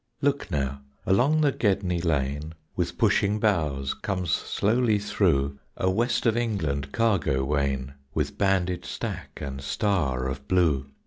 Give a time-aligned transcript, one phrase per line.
[0.19, 6.35] Look, now, along the Gedney lane, With pushing bows comes slowly through A West of
[6.35, 10.87] England cargo wain, With banded stack and star of blue.